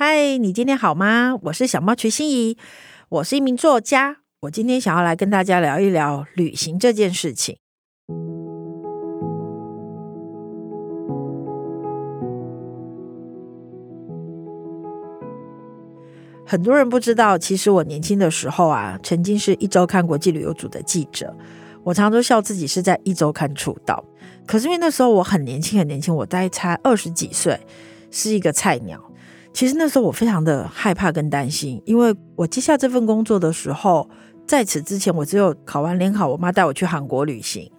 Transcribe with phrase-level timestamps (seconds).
[0.00, 1.36] 嗨，你今天好吗？
[1.42, 2.56] 我是小猫徐欣怡，
[3.08, 4.18] 我是一名作家。
[4.42, 7.56] 我今天想要来跟大家聊一聊旅行这件事情。
[16.46, 21.36] 很多人不知道，其实我年轻的时候啊，曾经是一周刊国际旅游组的记者。
[21.82, 24.04] 我常常都笑自己是在一周刊出道，
[24.46, 27.58] 可是因为那时候我很年轻，很年轻，我大概才二十几岁，
[28.12, 29.07] 是一个菜鸟。
[29.52, 34.08] 其实那时候我非常的害怕跟担心，因为我接下这份工作的时候，
[34.46, 37.70] 在此之前我只有考完联考，我妈带我去韩国旅行，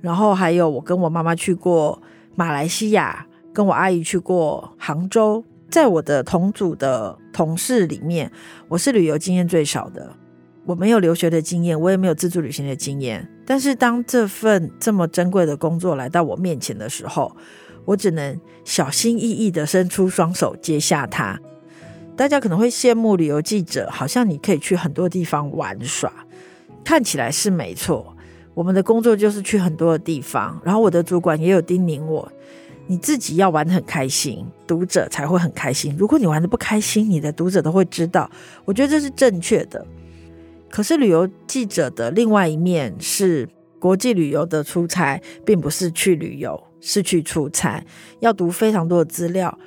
[0.00, 2.00] 然后还有我跟我妈妈去过
[2.36, 5.44] 马来西亚，跟我阿姨去过杭州。
[5.70, 8.32] 在我的同组的同事里面，
[8.68, 10.14] 我是旅游经验最少的。
[10.64, 13.28] 我没有留学的经验，我也没有自助旅行的经验。
[13.44, 17.36] 但是当这份这么珍贵的工作来到我面前的时候，
[17.88, 21.40] 我只能小心翼翼地伸出双手接下它。
[22.14, 26.12] 大家可能会羡慕旅游记者，好像你可以去很多地方玩耍，
[26.84, 28.14] 看起来是没错。
[28.52, 32.30] 我们的工作就是去很多的地方，然后我的主管也有叮咛我。
[32.88, 35.94] 你自己要玩得很开心，读者才会很开心。
[35.98, 38.30] 如果你玩得不开心，你的读者都会知道。
[38.66, 39.86] 我觉得这是正确的。
[40.70, 43.48] 可是旅游记者的另外一面是，
[43.78, 47.84] 国际旅游的出差，并不是去旅游，是去出差，
[48.20, 49.58] 要读非常多的资料。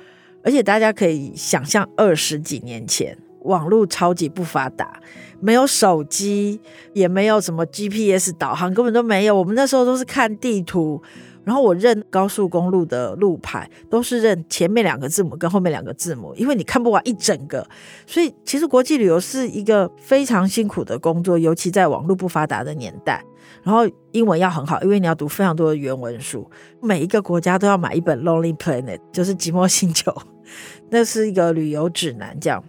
[0.42, 5.00] 而且大家可以想象，二十几年前，网络超级不发达，
[5.40, 6.60] 没有手机，
[6.92, 9.36] 也没有什么 GPS 导航，根本都没有。
[9.36, 11.02] 我们那时候都是看地图。
[11.44, 17.66] 然后我认高速公路的路牌，都是认前面两个字母跟后面两个字母，因为你看不完一整个。
[18.06, 23.24] 所以其实国际旅游是一个非常辛苦的工作，尤其在网络不发达的年代。
[23.62, 26.48] 然后英文要很好，因为你要读非常多的原文书。
[26.80, 30.10] 每一个国家都要买一本《Lonely Planet》，就是《寂寞星球》，
[30.90, 32.38] 那是一个旅游指南。
[32.40, 32.64] 这样，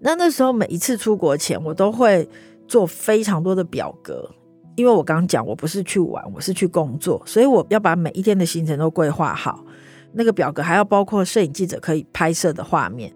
[0.00, 2.28] 那那时候每一次出国前，我都会
[2.66, 4.30] 做非常多的表格。
[4.74, 9.64] 因为我刚讲，我不是去玩，我是去工作，所以我要把每一天的行程都规划好。
[10.12, 13.12] 那个表格还要包括摄影记者可以拍摄的画面，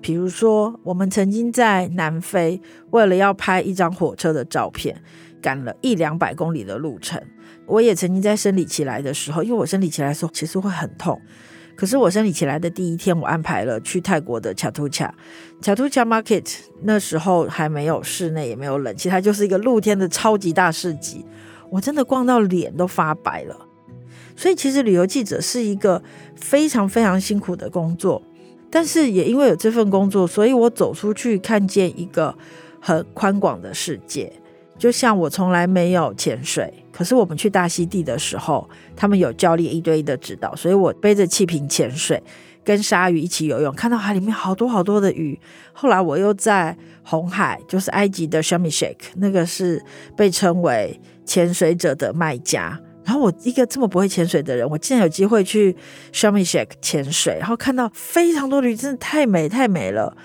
[0.00, 5.02] 比如说我们曾经在南非，为了要拍一张火车的照片，
[5.40, 7.20] 赶了一两百公里的路程。
[7.66, 11.20] 我也曾经在生理期来的时候，因为我生理期来的时候其实会很痛。
[11.76, 15.14] 可是我生理期来的第一天，我安排了去泰国的恰图恰，
[15.60, 16.44] 恰图恰 Market，
[16.82, 21.24] 那时候还没有室内，也没有冷气，它就是一个露天的超级大市集。
[21.68, 23.66] 我真的逛到脸都发白了。
[24.34, 26.02] 所以其实旅游记者是一个
[26.34, 28.22] 非常非常辛苦的工作，
[28.70, 32.36] 但是也因为有这份工作，所以我走出去看见一个
[32.80, 34.32] 很宽广的世界。
[34.78, 42.22] 就像我从来没有潜水，可是我们去大溪地的时候，他们有教练一对一的指导，所以我背着气瓶潜水，
[42.62, 45.38] 跟鲨鱼一起游泳，看到海里面好多好多的鱼。
[45.72, 49.82] 后来我又在红海，就是埃及的 Sharm el-Sheikh，那个是
[50.16, 52.78] 被称为潜水者的卖家。
[53.02, 55.74] 然后我一个这么不会潜水的人，我竟然有机会去
[56.12, 60.16] Sharm el-Sheikh 潜水，然后看到非常多的鱼，真的太美太美了。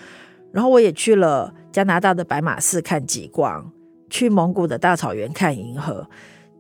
[0.52, 3.72] 然后我也去了加拿大的白马寺看极光。
[4.12, 6.08] 去蒙古的大草原看银河，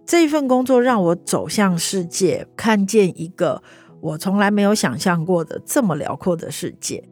[0.04, 3.62] 这一份工作让我走向世界，看见一个
[4.00, 7.04] 我从来没有想象过的这么辽阔的世界。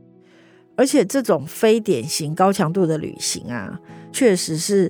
[0.75, 3.77] 而且这种非典型高强度的旅行啊，
[4.13, 4.89] 确实是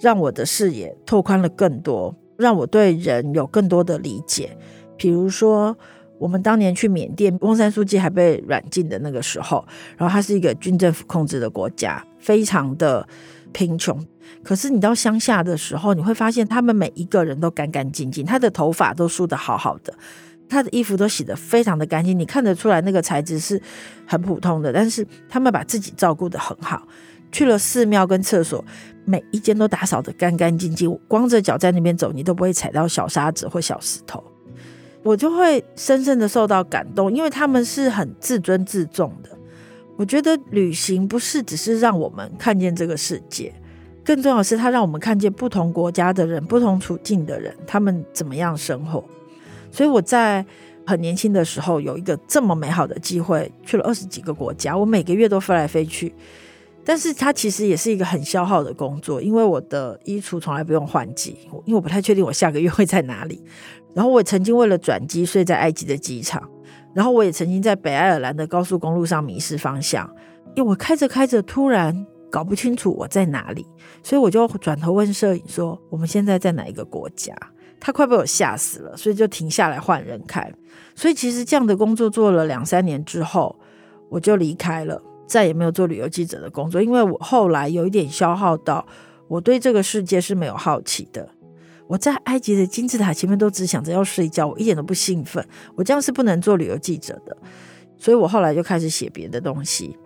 [0.00, 4.56] 让我的视野拓宽了更多，让我对人有更多的理解。
[4.96, 5.76] 比如说，
[6.18, 9.62] 我们当年去缅甸，翁山书记还被软禁的那个时候，
[9.98, 13.06] 然后它是一个军政府控制的国家，非常的
[13.56, 13.98] 贫穷。
[14.44, 19.94] 可是你到乡下的时候，你会发现他们每一个人都干干净净，他的头发都梳得好好的，
[20.46, 23.58] 他的衣服都洗得非常的干净，你看得出来那个材质是
[24.06, 26.86] 很普通的，但是他们把自己照顾得很好。
[27.32, 28.62] 去了寺庙跟厕所，
[29.06, 34.22] 每一间都打扫得干干净净，光着脚在那边走，你都不会踩到小沙子或小石头。
[35.02, 39.35] 我就会深深的受到感动，因为他们是很自尊自重的。
[39.96, 43.52] 我觉得旅行不是只是让我们看见这个世界。
[44.04, 49.02] 更重要的是，它让我们看见不同国家的人、不同处境的人，他们怎么样生活。
[49.72, 50.44] 所以我在
[50.86, 56.14] 很年轻的时候有一个这么美好的机会，去了二十几个国家，我每个月都飞来飞去。
[56.84, 63.42] 但是它其实也是一个很消耗的工作，因为我的衣橱从来不用换季，因为我不太确定我下个月会在哪里。
[63.92, 66.48] 然后我曾经为了转机睡在埃及的机场，
[66.96, 70.10] 然后我也曾经在北爱尔兰的高速公路上迷失方向，
[70.54, 72.06] 因为我开着开着突然。
[72.28, 73.64] 搞不清楚我在哪里，
[74.02, 77.32] 所以我就转头问摄影说：“我们现在在哪一个国家？”
[77.80, 80.52] 他快被我吓死了，所以就停下来换人开。
[80.94, 83.56] 所以其实这样的工作做了两三年之后，
[84.10, 85.00] 我就离开了。
[85.26, 88.84] 再也没有做旅游记者的工作，因为我后来有一点消耗到，
[89.28, 91.26] 我对这个世界是没有好奇的。
[91.88, 95.46] 我在埃及的金字塔前面都只想着要睡觉，我一点都不兴奋。
[95.74, 97.36] 我这样是不能做旅游记者的，
[97.96, 99.96] 所以我后来就开始写别的东西。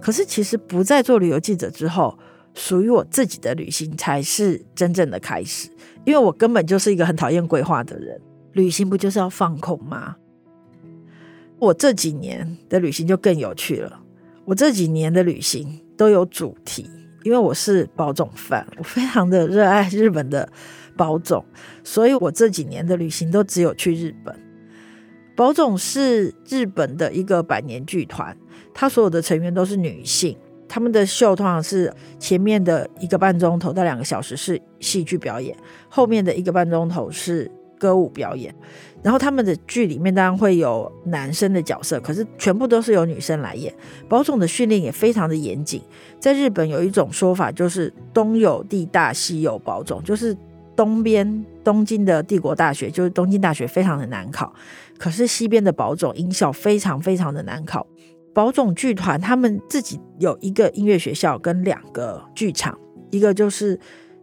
[0.00, 2.18] 可是其实不再做旅游记者之后，
[2.54, 5.68] 属于我自己的旅行才是真正的开始，
[6.04, 8.20] 因为我根本就是一个很讨厌规划的人。
[8.52, 10.16] 旅行不就是要放空吗？
[11.58, 14.00] 我这几年的旅行就更有趣了。
[14.44, 16.90] 我这几年的旅行都有主题，
[17.22, 20.48] 因为我是宝总范，我非常的热爱日本的。
[20.96, 21.42] 宝总，
[21.82, 24.38] 所以我这几年的旅行都只有去日本。
[25.34, 28.36] 宝总是日本的一个百年剧团，
[28.74, 30.36] 他所有的成员都是女性，
[30.68, 35.56] 他们的秀通常是前面的一个半钟头到两个小时是戏剧表演，
[35.88, 38.54] 后面的一个半钟头是歌舞表演。
[39.02, 43.72] 然后他们的剧里面当然会有男生的角色，可是全部都是由女生来演。
[44.06, 45.80] 宝总的训练也非常的严谨，
[46.20, 50.36] 在日本有一种说法就是东有帝大，西有宝冢，就是。
[50.76, 54.50] 东边东京的帝国大学就是东京大学，非常的难考。
[54.96, 57.86] 可是西边的宝冢音效非常非常的难考。
[58.32, 62.78] 宝冢剧团他们自己有一个音乐学校跟两个剧场，
[63.10, 63.78] 一个就是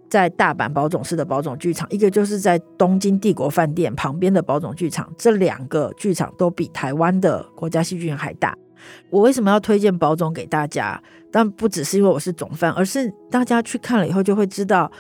[0.10, 5.14] 在大阪宝冢市的宝冢剧场，一个就是在东京帝国饭店旁边的宝冢剧场。
[5.16, 8.58] 这两个剧场都比台湾的国家戏剧院还大。
[9.10, 11.02] 我为什么要推荐宝总给大家？
[11.32, 14.92] 但不只是因为我是总饭，而是大家去看了以后就会知道。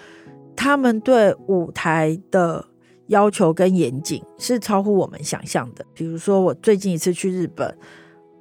[0.59, 2.65] 他们对舞台的
[3.07, 5.85] 要求跟严谨是超乎我们想象的。
[5.93, 7.77] 比如说，我最近一次去日本，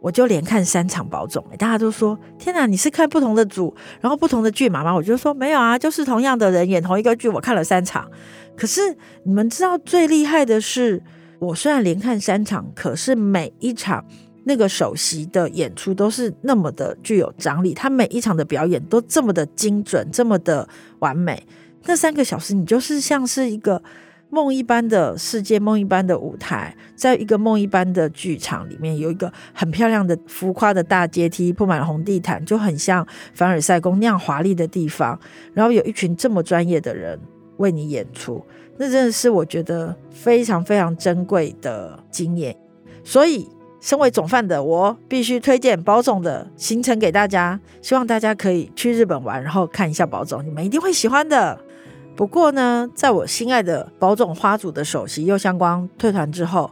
[0.01, 8.11] 我就连看三场宝塚，大家都说：“天哪，你是看不同的组，然后不同的剧码吗？”我就说：“没有啊，就是同样的人演同一个剧，我看了三场。”
[8.57, 8.81] 可是
[9.25, 11.03] 你们知道最厉害的是，
[11.39, 14.03] 我虽然连看三场，可是每一场
[14.49, 20.69] 那个首席的演出都是那么的具有张力，他每一场的表演都这么的精准，这么的
[21.01, 21.45] 完美。
[21.87, 23.83] 那三个小时，你就是像是一个
[24.31, 33.05] 梦一般的世界，梦一般的舞台，在一个梦一般的剧场里面，有一个很漂亮的浮夸的大阶梯，铺满了红地毯，就很像
[33.35, 35.19] 凡尔赛宫那样华丽的地方。
[35.55, 37.19] 然后有一群这么专业的人
[37.57, 38.45] 为你演出，
[38.79, 42.57] 那真的是我觉得非常非常珍贵的经验。
[43.05, 43.49] 所以，
[43.87, 51.57] 身为总饭的我，必须推荐宝总的行程给大家，希望大家可以去日本玩，然后看一下宝总，你们一定会喜欢的。
[52.17, 56.69] 不过呢，在我心爱的宝总花组的首席右相光退团之后，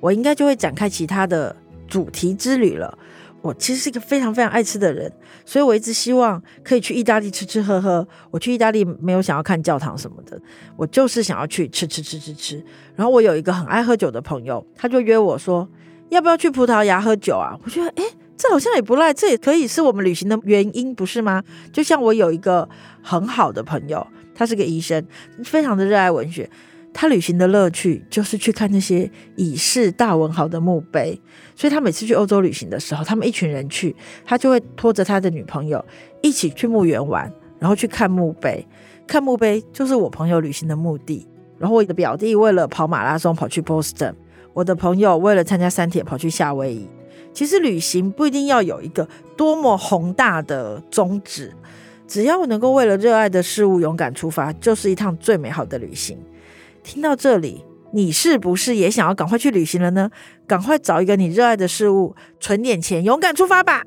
[0.00, 1.54] 我应该就会展开其他的
[1.86, 2.98] 主题之旅了。
[3.40, 5.12] 我其实是一个非常非常爱吃的人，
[5.46, 8.04] 所以我一直希望可以去意大利吃吃喝喝。
[8.32, 10.36] 我去意大利没有想要看教堂什么的，
[10.76, 12.64] 我就是想要去吃吃吃吃吃。
[12.96, 15.68] 然后我有一个很爱喝酒的朋友，他就约我说，
[16.10, 17.58] 要不要去葡萄牙喝酒啊？
[17.64, 18.04] 我觉得，诶，
[18.36, 21.42] 这好像也不赖，这也可以是我们旅行的原因，不是吗？
[21.72, 22.68] 就像我有一个
[23.02, 24.06] 很好的朋友。
[24.34, 25.04] 他是个医生，
[25.42, 26.48] 非常的热爱文学。
[26.94, 31.20] 他旅行的乐趣就是去看那些已逝大文豪的墓碑。
[31.56, 35.84] 所以他每次去欧洲旅行的时候，他们一群人去，他就会拖着他的女朋友
[36.22, 37.28] 一起去墓园玩，
[37.58, 38.64] 然后去看墓碑。
[39.08, 41.26] 看墓碑就是我朋友旅行的目的。
[41.58, 44.14] 然后我的表弟为了跑马拉松跑去波士顿，
[44.52, 46.88] 我的朋友为了参加三铁跑去夏威夷。
[47.32, 51.54] 其实旅行不一定要有一个多么宏大的宗旨。
[52.08, 56.18] 只要能够为了热爱的事物勇敢出发，就是一趟最美好的旅行。
[56.82, 60.10] 听到这里，你是不是也想要赶快去旅行了呢？
[60.46, 63.82] 赶快找一个你热爱的事物，存点钱，勇敢出发吧！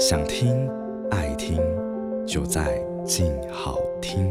[0.00, 0.66] 想听
[1.10, 1.60] 爱听，
[2.26, 4.30] 就在静好听。